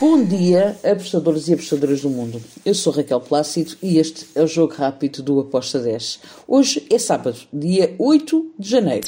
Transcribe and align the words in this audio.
Bom 0.00 0.24
dia, 0.24 0.76
apostadores 0.82 1.46
e 1.46 1.54
apostadoras 1.54 2.00
do 2.00 2.10
mundo. 2.10 2.42
Eu 2.64 2.74
sou 2.74 2.92
Raquel 2.92 3.20
Plácido 3.20 3.76
e 3.80 3.98
este 3.98 4.26
é 4.34 4.42
o 4.42 4.46
Jogo 4.46 4.74
Rápido 4.74 5.22
do 5.22 5.38
Aposta 5.38 5.78
10. 5.78 6.18
Hoje 6.48 6.84
é 6.90 6.98
sábado, 6.98 7.38
dia 7.52 7.94
8 7.96 8.54
de 8.58 8.68
janeiro. 8.68 9.06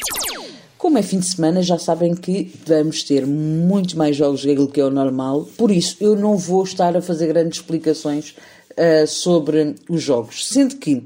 Como 0.78 0.96
é 0.96 1.02
fim 1.02 1.18
de 1.18 1.26
semana, 1.26 1.60
já 1.60 1.76
sabem 1.76 2.14
que 2.14 2.52
vamos 2.64 3.02
ter 3.02 3.26
muito 3.26 3.98
mais 3.98 4.14
jogos 4.14 4.44
do 4.44 4.68
que 4.68 4.80
é 4.80 4.84
o 4.84 4.90
normal, 4.90 5.48
por 5.56 5.72
isso 5.72 5.96
eu 6.00 6.14
não 6.14 6.36
vou 6.36 6.62
estar 6.62 6.96
a 6.96 7.02
fazer 7.02 7.26
grandes 7.26 7.58
explicações 7.58 8.36
uh, 8.72 9.06
sobre 9.08 9.74
os 9.88 10.00
jogos, 10.00 10.46
sendo 10.46 10.76
que 10.76 11.02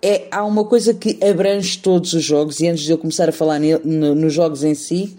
é, 0.00 0.28
há 0.30 0.44
uma 0.44 0.64
coisa 0.64 0.94
que 0.94 1.18
abrange 1.24 1.78
todos 1.78 2.12
os 2.12 2.22
jogos, 2.22 2.60
e 2.60 2.68
antes 2.68 2.84
de 2.84 2.92
eu 2.92 2.98
começar 2.98 3.28
a 3.28 3.32
falar 3.32 3.58
no, 3.58 4.14
nos 4.14 4.32
jogos 4.32 4.62
em 4.62 4.74
si, 4.74 5.16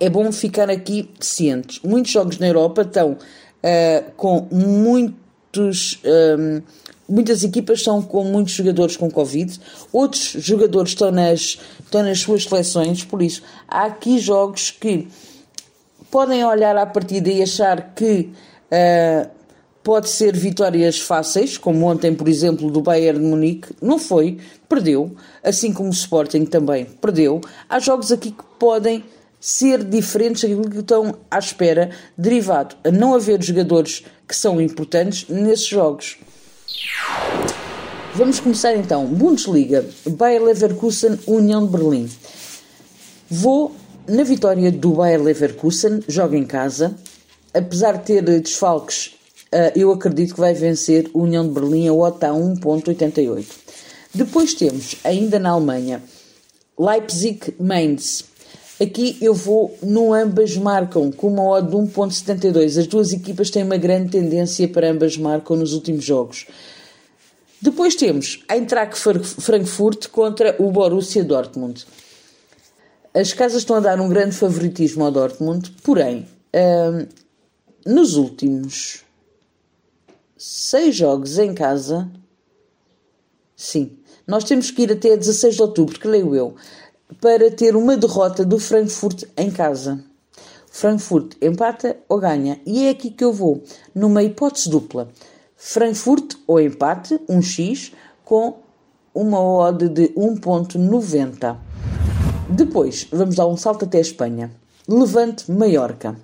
é 0.00 0.08
bom 0.08 0.30
ficar 0.32 0.70
aqui 0.70 1.10
cientes. 1.20 1.80
Muitos 1.82 2.12
jogos 2.12 2.38
na 2.38 2.46
Europa 2.46 2.82
estão 2.82 3.12
uh, 3.12 4.10
com 4.16 4.46
muitos. 4.50 6.00
Um, 6.04 6.62
muitas 7.08 7.42
equipas 7.42 7.78
estão 7.78 8.02
com 8.02 8.22
muitos 8.24 8.52
jogadores 8.52 8.96
com 8.96 9.10
Covid, 9.10 9.58
outros 9.92 10.32
jogadores 10.36 10.90
estão 10.90 11.10
nas, 11.10 11.58
estão 11.82 12.02
nas 12.02 12.20
suas 12.20 12.44
seleções, 12.44 13.02
por 13.02 13.22
isso 13.22 13.42
há 13.66 13.86
aqui 13.86 14.18
jogos 14.18 14.70
que 14.70 15.08
podem 16.10 16.44
olhar 16.44 16.76
à 16.76 16.84
partida 16.84 17.30
e 17.30 17.42
achar 17.42 17.94
que 17.94 18.30
uh, 18.70 19.30
pode 19.82 20.10
ser 20.10 20.36
vitórias 20.36 21.00
fáceis, 21.00 21.56
como 21.56 21.86
ontem, 21.86 22.14
por 22.14 22.28
exemplo, 22.28 22.70
do 22.70 22.82
Bayern 22.82 23.18
de 23.18 23.24
Munique, 23.24 23.68
não 23.80 23.98
foi, 23.98 24.36
perdeu, 24.68 25.16
assim 25.42 25.72
como 25.72 25.88
o 25.88 25.92
Sporting 25.92 26.44
também 26.44 26.84
perdeu. 26.84 27.40
Há 27.66 27.78
jogos 27.78 28.12
aqui 28.12 28.32
que 28.32 28.44
podem 28.58 29.02
ser 29.40 29.84
diferentes 29.84 30.42
daquilo 30.42 30.68
que 30.68 30.78
estão 30.78 31.14
à 31.30 31.38
espera, 31.38 31.90
derivado 32.16 32.76
a 32.84 32.90
não 32.90 33.14
haver 33.14 33.42
jogadores 33.42 34.04
que 34.26 34.34
são 34.34 34.60
importantes 34.60 35.28
nesses 35.28 35.66
jogos. 35.66 36.18
Vamos 38.14 38.40
começar 38.40 38.74
então. 38.74 39.06
Bundesliga, 39.06 39.84
Bayer 40.06 40.42
Leverkusen, 40.42 41.18
União 41.26 41.64
de 41.64 41.72
Berlim. 41.72 42.10
Vou 43.30 43.74
na 44.08 44.24
vitória 44.24 44.72
do 44.72 44.92
Bayer 44.92 45.22
Leverkusen, 45.22 46.02
joga 46.08 46.36
em 46.36 46.44
casa. 46.44 46.96
Apesar 47.54 47.98
de 47.98 48.04
ter 48.04 48.22
desfalques, 48.22 49.14
eh, 49.52 49.72
eu 49.76 49.92
acredito 49.92 50.34
que 50.34 50.40
vai 50.40 50.54
vencer 50.54 51.10
o 51.14 51.22
União 51.22 51.46
de 51.46 51.52
Berlim 51.54 51.88
a 51.88 51.92
OTA 51.92 52.28
1.88. 52.28 53.46
Depois 54.14 54.54
temos, 54.54 54.96
ainda 55.04 55.38
na 55.38 55.50
Alemanha, 55.50 56.02
Leipzig-Mainz. 56.78 58.24
Aqui 58.80 59.18
eu 59.20 59.34
vou 59.34 59.76
no 59.82 60.12
ambas 60.12 60.56
marcam 60.56 61.10
com 61.10 61.28
uma 61.28 61.42
odd 61.42 61.68
de 61.68 61.76
1.72. 61.76 62.78
As 62.78 62.86
duas 62.86 63.12
equipas 63.12 63.50
têm 63.50 63.64
uma 63.64 63.76
grande 63.76 64.12
tendência 64.12 64.68
para 64.68 64.90
ambas 64.90 65.16
marcam 65.16 65.56
nos 65.56 65.72
últimos 65.72 66.04
jogos. 66.04 66.46
Depois 67.60 67.96
temos 67.96 68.44
a 68.48 68.56
Eintracht 68.56 68.96
Frankfurt 68.96 70.08
contra 70.10 70.54
o 70.60 70.70
Borussia 70.70 71.24
Dortmund. 71.24 71.84
As 73.12 73.32
casas 73.32 73.62
estão 73.62 73.76
a 73.76 73.80
dar 73.80 74.00
um 74.00 74.08
grande 74.08 74.36
favoritismo 74.36 75.04
ao 75.04 75.10
Dortmund, 75.10 75.72
porém, 75.82 76.28
hum, 76.54 77.06
nos 77.84 78.14
últimos 78.14 79.02
seis 80.36 80.94
jogos 80.94 81.36
em 81.36 81.52
casa, 81.52 82.08
sim, 83.56 83.98
nós 84.24 84.44
temos 84.44 84.70
que 84.70 84.82
ir 84.82 84.92
até 84.92 85.16
16 85.16 85.56
de 85.56 85.62
outubro, 85.62 85.98
que 85.98 86.06
leio 86.06 86.36
eu, 86.36 86.54
para 87.20 87.50
ter 87.50 87.74
uma 87.74 87.96
derrota 87.96 88.44
do 88.44 88.58
Frankfurt 88.58 89.24
em 89.36 89.50
casa. 89.50 90.04
Frankfurt 90.70 91.34
empata 91.42 91.96
ou 92.08 92.20
ganha. 92.20 92.60
E 92.64 92.86
é 92.86 92.90
aqui 92.90 93.10
que 93.10 93.24
eu 93.24 93.32
vou, 93.32 93.62
numa 93.94 94.22
hipótese 94.22 94.68
dupla. 94.68 95.08
Frankfurt 95.56 96.34
ou 96.46 96.60
empate, 96.60 97.18
1x, 97.28 97.92
com 98.24 98.58
uma 99.14 99.40
odd 99.40 99.88
de 99.88 100.08
1.90. 100.10 101.56
Depois, 102.50 103.08
vamos 103.10 103.34
dar 103.34 103.46
um 103.46 103.56
salto 103.56 103.84
até 103.84 103.98
a 103.98 104.02
Espanha. 104.02 104.50
Levante 104.86 105.50
Maiorca. 105.50 106.16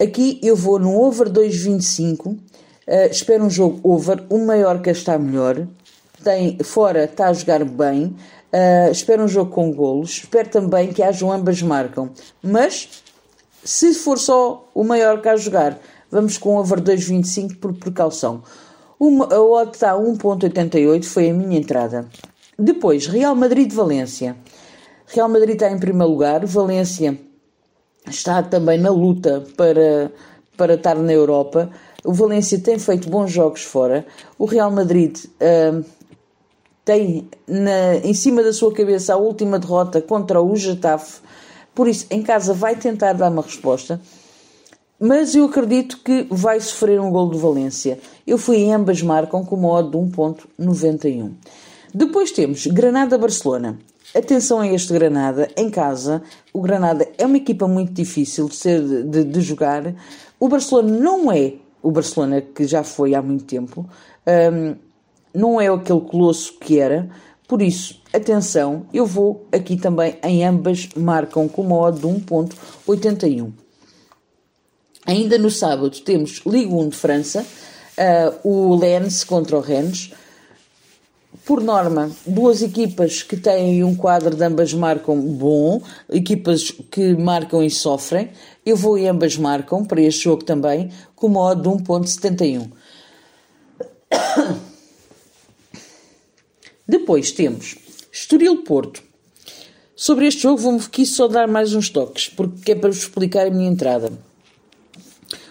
Aqui 0.00 0.40
eu 0.42 0.56
vou 0.56 0.78
no 0.78 0.98
over 1.00 1.28
2.25. 1.28 2.26
Uh, 2.26 2.38
espero 3.10 3.44
um 3.44 3.50
jogo 3.50 3.78
over. 3.84 4.24
O 4.30 4.38
Maiorca 4.38 4.90
está 4.90 5.18
melhor. 5.18 5.66
Tem, 6.24 6.58
fora 6.64 7.04
está 7.04 7.28
a 7.28 7.32
jogar 7.32 7.64
bem. 7.64 8.16
Uh, 8.52 8.92
espero 8.92 9.24
um 9.24 9.28
jogo 9.28 9.50
com 9.50 9.72
golos. 9.72 10.18
Espero 10.18 10.48
também 10.48 10.92
que 10.92 11.02
hajam 11.02 11.32
ambas 11.32 11.62
marcam. 11.62 12.10
Mas, 12.42 13.02
se 13.64 13.94
for 13.94 14.18
só 14.18 14.68
o 14.74 14.84
maior 14.84 15.22
que 15.22 15.28
a 15.28 15.36
jogar, 15.36 15.78
vamos 16.10 16.36
com 16.36 16.56
over 16.56 16.80
2.25 16.80 17.58
por 17.58 17.72
precaução. 17.72 18.42
Uma, 19.00 19.32
a 19.34 19.40
odd 19.40 19.72
está 19.72 19.92
a 19.92 19.98
1.88, 19.98 21.04
foi 21.04 21.30
a 21.30 21.34
minha 21.34 21.58
entrada. 21.58 22.06
Depois, 22.58 23.06
Real 23.06 23.34
Madrid-Valência. 23.34 24.36
Real 25.06 25.28
Madrid 25.28 25.54
está 25.54 25.70
em 25.70 25.78
primeiro 25.78 26.12
lugar. 26.12 26.44
Valência 26.46 27.18
está 28.06 28.42
também 28.42 28.78
na 28.78 28.90
luta 28.90 29.44
para, 29.56 30.12
para 30.56 30.74
estar 30.74 30.96
na 30.96 31.12
Europa. 31.12 31.70
O 32.04 32.12
Valência 32.12 32.58
tem 32.60 32.78
feito 32.78 33.08
bons 33.08 33.30
jogos 33.30 33.62
fora. 33.62 34.06
O 34.38 34.44
Real 34.44 34.70
Madrid 34.70 35.18
uh, 35.18 35.84
tem 36.84 37.28
na, 37.46 37.96
em 37.96 38.14
cima 38.14 38.42
da 38.42 38.52
sua 38.52 38.72
cabeça 38.72 39.14
a 39.14 39.16
última 39.16 39.58
derrota 39.58 40.00
contra 40.00 40.40
o 40.42 40.56
Getafe, 40.56 41.20
por 41.74 41.88
isso 41.88 42.06
em 42.10 42.22
casa 42.22 42.52
vai 42.52 42.76
tentar 42.76 43.12
dar 43.14 43.30
uma 43.30 43.42
resposta, 43.42 44.00
mas 44.98 45.34
eu 45.34 45.46
acredito 45.46 45.98
que 46.04 46.26
vai 46.30 46.60
sofrer 46.60 47.00
um 47.00 47.10
gol 47.10 47.28
do 47.28 47.38
Valência. 47.38 47.98
Eu 48.24 48.38
fui 48.38 48.58
em 48.58 48.72
ambas 48.72 49.02
marcam 49.02 49.44
com 49.44 49.56
uma 49.56 49.68
odd 49.68 49.90
de 49.90 49.96
1.91. 49.96 51.32
Depois 51.92 52.30
temos 52.30 52.66
Granada-Barcelona. 52.68 53.78
Atenção 54.14 54.60
a 54.60 54.68
este 54.68 54.92
Granada, 54.92 55.48
em 55.56 55.70
casa. 55.70 56.22
O 56.52 56.60
Granada 56.60 57.08
é 57.18 57.26
uma 57.26 57.36
equipa 57.36 57.66
muito 57.66 57.92
difícil 57.92 58.48
de, 58.48 58.54
ser, 58.54 58.80
de, 59.04 59.24
de 59.24 59.40
jogar. 59.40 59.94
O 60.38 60.48
Barcelona 60.48 60.96
não 60.96 61.32
é 61.32 61.54
o 61.82 61.90
Barcelona 61.90 62.40
que 62.40 62.64
já 62.64 62.84
foi 62.84 63.14
há 63.14 63.20
muito 63.20 63.44
tempo. 63.44 63.84
Um, 64.26 64.76
não 65.34 65.60
é 65.60 65.68
aquele 65.68 66.00
colosso 66.00 66.54
que 66.58 66.78
era, 66.78 67.08
por 67.52 67.60
isso, 67.60 68.00
atenção, 68.12 68.86
eu 68.94 69.04
vou 69.04 69.46
aqui 69.52 69.76
também 69.76 70.16
em 70.22 70.42
ambas 70.42 70.88
marcam 70.96 71.46
com 71.46 71.60
uma 71.60 71.76
odd 71.76 72.00
de 72.00 72.06
1.81. 72.06 73.52
Ainda 75.04 75.36
no 75.36 75.50
sábado 75.50 76.00
temos 76.00 76.40
Ligue 76.46 76.72
1 76.72 76.88
de 76.88 76.96
França, 76.96 77.44
uh, 77.44 78.48
o 78.48 78.74
Lens 78.74 79.22
contra 79.22 79.58
o 79.58 79.60
Rennes. 79.60 80.12
Por 81.44 81.60
norma, 81.60 82.10
duas 82.26 82.62
equipas 82.62 83.22
que 83.22 83.36
têm 83.36 83.84
um 83.84 83.94
quadro 83.94 84.34
de 84.34 84.44
ambas 84.44 84.72
marcam 84.72 85.20
bom, 85.20 85.82
equipas 86.08 86.70
que 86.70 87.14
marcam 87.16 87.62
e 87.62 87.70
sofrem. 87.70 88.30
Eu 88.64 88.76
vou 88.76 88.96
em 88.96 89.08
ambas 89.08 89.36
marcam 89.36 89.84
para 89.84 90.00
este 90.00 90.24
jogo 90.24 90.42
também, 90.42 90.90
com 91.14 91.26
uma 91.26 91.40
odd 91.40 91.62
de 91.62 91.68
1.71. 91.68 92.70
Depois 96.86 97.30
temos 97.32 97.76
Estoril 98.10 98.62
Porto. 98.62 99.02
Sobre 99.94 100.26
este 100.26 100.42
jogo 100.42 100.58
vou-me 100.58 100.80
aqui 100.80 101.06
só 101.06 101.28
dar 101.28 101.46
mais 101.46 101.74
uns 101.74 101.88
toques, 101.88 102.28
porque 102.28 102.72
é 102.72 102.74
para 102.74 102.90
vos 102.90 102.98
explicar 102.98 103.46
a 103.46 103.50
minha 103.50 103.70
entrada. 103.70 104.12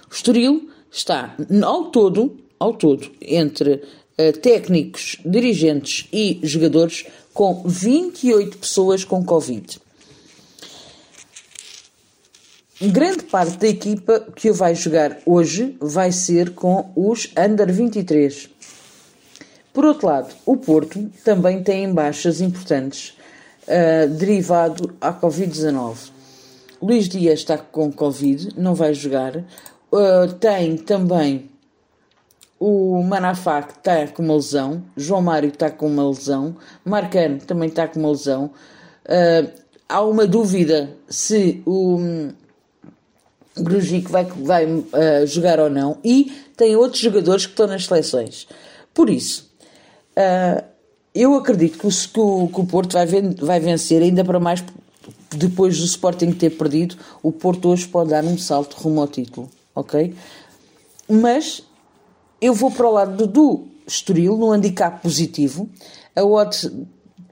O 0.09 0.13
Estoril 0.13 0.69
está 0.91 1.35
ao 1.63 1.85
todo, 1.85 2.37
ao 2.59 2.73
todo, 2.73 3.09
entre 3.21 3.75
uh, 3.75 4.37
técnicos, 4.41 5.17
dirigentes 5.25 6.07
e 6.11 6.39
jogadores, 6.43 7.05
com 7.33 7.63
28 7.65 8.57
pessoas 8.57 9.05
com 9.05 9.23
Covid. 9.23 9.79
Grande 12.81 13.23
parte 13.23 13.57
da 13.57 13.67
equipa 13.67 14.27
que 14.35 14.51
vai 14.51 14.75
jogar 14.75 15.19
hoje 15.25 15.77
vai 15.79 16.11
ser 16.11 16.55
com 16.55 16.91
os 16.95 17.29
Under 17.37 17.71
23. 17.71 18.49
Por 19.73 19.85
outro 19.85 20.07
lado, 20.07 20.35
o 20.45 20.57
Porto 20.57 21.09
também 21.23 21.63
tem 21.63 21.93
baixas 21.93 22.41
importantes 22.41 23.17
uh, 23.67 24.09
derivado 24.09 24.93
à 24.99 25.13
Covid-19. 25.13 26.11
Luís 26.81 27.07
Dias 27.07 27.39
está 27.39 27.57
com 27.57 27.91
Covid, 27.91 28.49
não 28.57 28.75
vai 28.75 28.93
jogar. 28.93 29.37
Uh, 29.37 30.33
tem 30.39 30.75
também 30.77 31.49
o 32.59 33.01
Manafá 33.01 33.63
que 33.63 33.77
está 33.77 34.07
com 34.07 34.23
uma 34.23 34.35
lesão, 34.35 34.83
João 34.95 35.21
Mário 35.21 35.49
está 35.49 35.71
com 35.71 35.87
uma 35.87 36.07
lesão, 36.07 36.55
Marcano 36.85 37.39
também 37.39 37.69
está 37.69 37.87
com 37.87 37.99
uma 37.99 38.11
lesão. 38.11 38.51
Uh, 39.05 39.51
há 39.87 40.01
uma 40.01 40.27
dúvida 40.27 40.95
se 41.09 41.61
o 41.65 41.99
Grujic 43.57 44.11
vai, 44.11 44.25
vai 44.25 44.65
uh, 44.65 45.25
jogar 45.25 45.59
ou 45.59 45.69
não 45.69 45.97
e 46.03 46.31
tem 46.55 46.75
outros 46.75 47.01
jogadores 47.01 47.45
que 47.45 47.51
estão 47.51 47.67
nas 47.67 47.85
seleções. 47.85 48.47
Por 48.93 49.09
isso, 49.09 49.50
Uh, 50.17 50.63
eu 51.13 51.35
acredito 51.35 51.77
que 51.77 51.87
o, 51.87 52.47
que 52.47 52.61
o 52.61 52.65
Porto 52.65 52.93
vai, 52.93 53.05
vai 53.05 53.59
vencer, 53.59 54.01
ainda 54.01 54.23
para 54.23 54.39
mais 54.39 54.63
depois 55.35 55.77
do 55.77 55.85
Sporting 55.85 56.31
ter 56.31 56.51
perdido, 56.51 56.95
o 57.23 57.31
Porto 57.31 57.69
hoje 57.69 57.87
pode 57.87 58.09
dar 58.09 58.23
um 58.23 58.37
salto 58.37 58.75
rumo 58.75 59.01
ao 59.01 59.07
título. 59.07 59.49
ok? 59.73 60.13
Mas 61.09 61.63
eu 62.39 62.53
vou 62.53 62.71
para 62.71 62.87
o 62.87 62.91
lado 62.91 63.27
do 63.27 63.67
Estoril, 63.87 64.37
no 64.37 64.51
handicap 64.51 65.01
positivo. 65.01 65.69
A 66.15 66.23
odd 66.23 66.71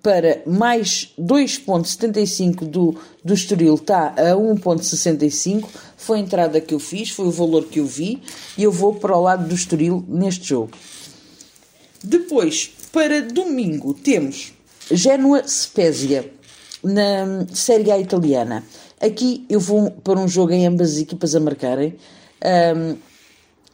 para 0.02 0.42
mais 0.46 1.14
2.75 1.20 2.66
do, 2.66 2.96
do 3.24 3.34
Estoril 3.34 3.76
está 3.76 4.10
a 4.10 4.36
1.65. 4.36 5.68
Foi 5.98 6.18
a 6.18 6.22
entrada 6.22 6.62
que 6.62 6.74
eu 6.74 6.80
fiz, 6.80 7.12
foi 7.12 7.26
o 7.26 7.32
valor 7.32 7.66
que 7.66 7.80
eu 7.80 7.86
vi. 7.86 8.22
E 8.58 8.64
eu 8.64 8.72
vou 8.72 8.96
para 8.96 9.18
o 9.18 9.22
lado 9.22 9.48
do 9.48 9.56
Estoril 9.56 10.04
neste 10.08 10.48
jogo. 10.50 10.72
Depois, 12.04 12.72
para 12.92 13.22
domingo, 13.22 13.94
temos 13.94 14.54
Genoa 14.90 15.46
Spezia, 15.48 16.32
na 16.84 17.46
Série 17.54 17.92
A 17.92 18.00
italiana. 18.00 18.64
Aqui 19.02 19.46
eu 19.50 19.60
vou 19.60 19.92
para 19.92 20.20
um 20.20 20.28
jogo 20.28 20.54
em 20.54 20.66
ambas 20.66 20.94
as 20.94 20.98
equipas 20.98 21.36
a 21.36 21.40
marcarem. 21.40 21.96
Um, 22.44 22.96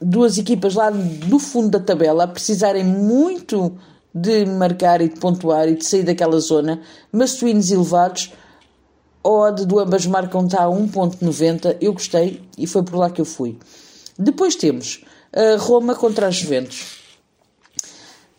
duas 0.01 0.38
equipas 0.38 0.75
lá 0.75 0.92
no 0.92 1.39
fundo 1.39 1.69
da 1.69 1.80
tabela 1.80 2.24
a 2.24 2.27
precisarem 2.27 2.83
muito 2.83 3.77
de 4.13 4.45
marcar 4.45 5.01
e 5.01 5.10
de 5.10 5.19
pontuar 5.19 5.68
e 5.68 5.75
de 5.75 5.86
sair 5.86 6.04
daquela 6.04 6.39
zona, 6.39 6.81
mas 7.12 7.36
twins 7.36 7.69
elevados, 7.69 8.31
odd 9.24 9.66
do 9.66 9.80
ambas 9.80 10.06
marcam 10.06 10.45
está 10.45 10.63
a 10.63 10.68
1.90, 10.68 11.77
eu 11.81 11.94
gostei 11.94 12.42
e 12.57 12.66
foi 12.66 12.81
por 12.83 12.98
lá 12.98 13.10
que 13.10 13.22
eu 13.22 13.25
fui. 13.25 13.57
Depois 14.18 14.56
temos 14.56 15.04
a 15.33 15.57
Roma 15.57 15.94
contra 15.95 16.27
a 16.27 16.31
Juventus. 16.31 17.04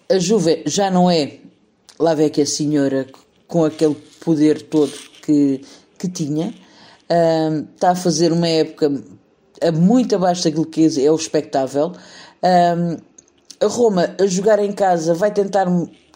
A 0.09 0.19
Juve 0.19 0.63
já 0.67 0.91
não 0.91 1.11
é 1.11 1.39
lá 1.99 2.15
vê 2.15 2.31
que 2.31 2.43
a 2.43 2.47
senhora 2.47 3.07
com 3.49 3.65
aquele 3.65 3.95
poder 4.25 4.63
todo 4.63 4.93
que, 5.23 5.63
que 5.99 6.09
tinha, 6.09 6.55
está 7.75 7.91
a 7.91 7.97
fazer 7.97 8.33
uma 8.33 8.49
época 8.49 8.91
muito 9.75 10.15
abaixo 10.15 10.45
daquilo 10.45 10.67
que 10.67 10.87
é 11.01 11.11
o 11.11 11.17
expectável. 11.17 11.93
Uh, 12.43 13.01
a 13.59 13.67
Roma 13.67 14.15
a 14.21 14.27
jogar 14.27 14.59
em 14.59 14.73
casa 14.73 15.15
vai 15.15 15.33
tentar 15.33 15.67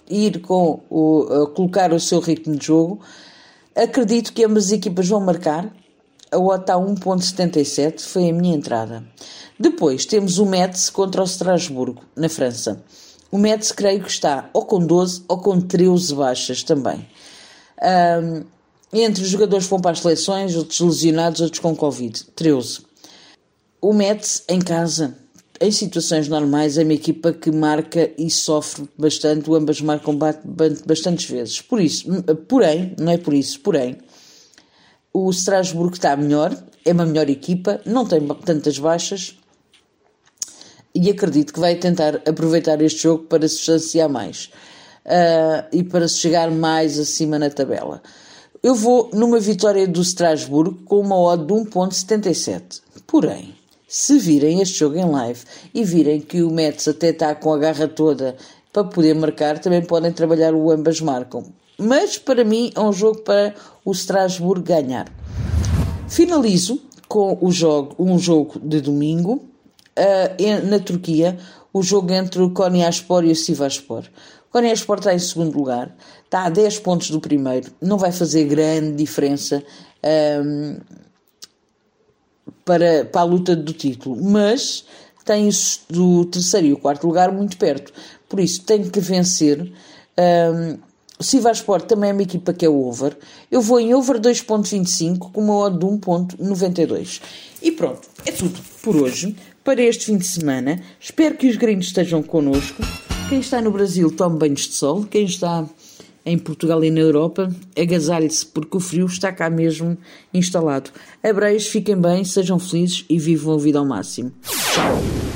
ir 0.09 0.41
com 0.41 0.81
o, 0.91 1.47
colocar 1.55 1.93
o 1.93 2.01
seu 2.01 2.21
ritmo 2.21 2.57
de 2.57 2.67
jogo. 2.67 3.01
Acredito 3.75 4.33
que 4.33 4.45
ambas 4.45 4.67
as 4.67 4.73
equipas 4.73 5.09
vão 5.09 5.21
marcar. 5.21 5.73
A 6.31 6.39
OTA 6.39 6.61
está 6.61 6.75
1.77, 6.75 8.01
foi 8.03 8.29
a 8.29 8.33
minha 8.33 8.55
entrada. 8.55 9.03
Depois 9.59 10.05
temos 10.05 10.39
o 10.39 10.47
Metz 10.47 10.91
contra 10.91 11.23
o 11.23 11.25
Strasburgo, 11.25 12.03
na 12.15 12.29
França. 12.29 12.85
O 13.31 13.38
Metz 13.38 13.71
creio 13.71 14.03
que 14.03 14.11
está 14.11 14.50
ou 14.53 14.65
com 14.65 14.85
12 14.85 15.25
ou 15.29 15.38
com 15.38 15.61
13 15.61 16.15
baixas 16.15 16.62
também. 16.62 17.06
Um, 17.81 18.44
entre 18.93 19.23
os 19.23 19.29
jogadores 19.29 19.67
que 19.67 19.71
vão 19.71 19.81
para 19.81 19.93
as 19.93 20.00
seleções, 20.00 20.56
outros 20.56 20.81
lesionados, 20.81 21.41
outros 21.41 21.61
com 21.61 21.77
Covid. 21.77 22.25
13. 22.35 22.81
O 23.81 23.93
Metz 23.93 24.43
em 24.49 24.59
casa, 24.59 25.17
em 25.61 25.71
situações 25.71 26.27
normais, 26.27 26.77
é 26.77 26.82
uma 26.82 26.93
equipa 26.93 27.32
que 27.32 27.53
marca 27.53 28.11
e 28.19 28.29
sofre 28.29 28.88
bastante, 28.99 29.50
ambas 29.53 29.81
marcam 29.81 30.19
bastantes 30.85 31.31
vezes. 31.31 31.61
Por 31.61 31.81
isso, 31.81 32.09
porém, 32.49 32.94
não 32.99 33.12
é 33.12 33.17
por 33.17 33.33
isso, 33.33 33.61
porém, 33.61 33.97
o 35.12 35.31
Strasbourg 35.31 35.94
está 35.94 36.17
melhor, 36.17 36.56
é 36.85 36.93
uma 36.93 37.06
melhor 37.06 37.31
equipa, 37.31 37.81
não 37.87 38.05
tem 38.05 38.26
tantas 38.44 38.79
baixas 38.79 39.37
e 40.95 41.11
acredito 41.11 41.53
que 41.53 41.61
vai 41.61 41.77
tentar 41.77 42.17
aproveitar 42.27 42.81
este 42.83 43.03
jogo 43.03 43.25
para 43.25 43.47
se 43.49 43.57
distanciar 43.57 44.09
mais 44.09 44.51
uh, 45.07 45.67
e 45.73 45.83
para 45.83 46.09
chegar 46.09 46.51
mais 46.51 46.99
acima 46.99 47.39
na 47.39 47.51
tabela. 47.51 48.03
Eu 48.63 48.75
vou 48.75 49.11
numa 49.13 49.41
vitória 49.41 49.87
do 49.87 50.03
Strasbourg 50.03 50.85
com 50.85 51.01
uma 51.01 51.19
odd 51.19 51.47
de 51.47 51.53
1.77. 51.53 52.83
Porém, 53.07 53.55
se 53.89 54.19
virem 54.19 54.61
este 54.61 54.79
jogo 54.79 54.97
em 54.97 55.11
live 55.11 55.41
e 55.75 55.83
virem 55.83 56.21
que 56.21 56.43
o 56.43 56.51
Metz 56.51 56.87
até 56.87 57.09
está 57.09 57.35
com 57.35 57.53
a 57.53 57.59
garra 57.59 57.89
toda 57.89 58.37
para 58.73 58.85
poder 58.85 59.15
marcar, 59.15 59.59
também 59.59 59.83
podem 59.83 60.13
trabalhar 60.13 60.55
o 60.55 60.71
ambas 60.71 61.01
marcam. 61.01 61.45
Mas 61.79 62.19
para 62.19 62.45
mim 62.45 62.71
é 62.75 62.81
um 62.81 62.93
jogo 62.93 63.23
para 63.23 63.55
o 63.85 63.93
Strasbourg 63.93 64.63
ganhar. 64.63 65.11
Finalizo 66.07 66.83
com 67.09 67.39
o 67.41 67.51
jogo, 67.51 67.97
um 67.99 68.19
jogo 68.19 68.61
de 68.61 68.81
domingo 68.81 69.50
uh, 70.00 70.67
na 70.67 70.79
Turquia, 70.79 71.38
o 71.73 71.82
jogo 71.82 72.12
entre 72.12 72.43
o 72.43 72.50
Konyaspor 72.50 73.25
e 73.25 73.32
o 73.32 73.37
Sivaspor. 73.37 74.05
O 74.49 74.52
Konyaspor 74.52 74.99
está 74.99 75.14
em 75.14 75.19
segundo 75.19 75.56
lugar, 75.56 75.94
está 76.25 76.44
a 76.44 76.50
10 76.50 76.81
pontos 76.81 77.11
do 77.11 77.20
primeiro, 77.20 77.70
não 77.81 77.97
vai 77.97 78.11
fazer 78.11 78.44
grande 78.44 78.97
diferença 78.97 79.62
um, 80.44 80.76
para, 82.64 83.05
para 83.05 83.20
a 83.20 83.25
luta 83.25 83.55
do 83.55 83.73
título, 83.73 84.17
mas 84.20 84.85
tem 85.25 85.49
o 85.94 86.25
terceiro 86.25 86.67
e 86.67 86.73
o 86.73 86.79
quarto 86.79 87.06
lugar 87.06 87.31
muito 87.31 87.56
perto, 87.56 87.93
por 88.29 88.41
isso 88.41 88.62
tem 88.62 88.82
que 88.82 89.00
vencer. 89.00 89.73
Um, 90.19 90.79
o 91.20 91.23
Sivaspor 91.23 91.82
também 91.82 92.11
é 92.11 92.12
uma 92.14 92.23
equipa 92.23 92.52
que 92.55 92.64
é 92.64 92.69
over. 92.69 93.14
Eu 93.50 93.61
vou 93.61 93.79
em 93.79 93.93
over 93.93 94.19
2.25 94.19 95.31
com 95.31 95.43
uma 95.43 95.55
odd 95.55 95.79
de 95.79 95.85
1.92. 95.85 97.20
E 97.61 97.70
pronto, 97.70 98.08
é 98.25 98.32
tudo 98.32 98.58
por 98.82 98.97
hoje 98.97 99.37
para 99.65 99.83
este 99.83 100.07
fim 100.07 100.17
de 100.17 100.27
semana. 100.27 100.81
Espero 101.01 101.37
que 101.37 101.49
os 101.49 101.57
gringos 101.57 101.87
estejam 101.87 102.23
connosco. 102.23 102.83
Quem 103.29 103.41
está 103.41 103.61
no 103.61 103.71
Brasil 103.71 104.11
tome 104.11 104.39
banhos 104.39 104.62
de 104.62 104.75
sol. 104.75 105.05
Quem 105.05 105.25
está 105.25 105.67
em 106.25 106.39
Portugal 106.39 106.83
e 106.85 106.91
na 106.91 107.01
Europa, 107.01 107.51
agasalhe-se 107.79 108.45
porque 108.47 108.77
o 108.77 108.81
frio 108.81 109.07
está 109.07 109.33
cá 109.33 109.49
mesmo 109.49 109.97
instalado. 110.33 110.91
Abreios, 111.23 111.67
fiquem 111.67 111.97
bem, 111.97 112.25
sejam 112.25 112.59
felizes 112.59 113.05
e 113.09 113.19
vivam 113.19 113.55
a 113.55 113.59
vida 113.59 113.79
ao 113.79 113.87
máximo. 113.87 114.33
Tchau! 114.43 115.30